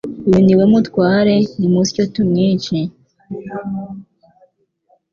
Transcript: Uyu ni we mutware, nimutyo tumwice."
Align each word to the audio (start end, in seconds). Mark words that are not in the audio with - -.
Uyu 0.27 0.39
ni 0.45 0.53
we 0.57 0.65
mutware, 0.71 1.35
nimutyo 1.59 2.03
tumwice." 2.13 2.77